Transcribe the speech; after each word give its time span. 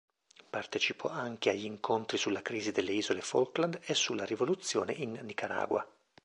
Partecipò 0.49 1.09
anche 1.09 1.51
agli 1.51 1.65
incontri 1.65 2.17
sulla 2.17 2.41
crisi 2.41 2.71
delle 2.71 2.91
isole 2.91 3.21
Falkland 3.21 3.81
e 3.85 3.93
sulla 3.93 4.25
rivoluzione 4.25 4.93
in 4.93 5.19
Nicaragua. 5.21 5.87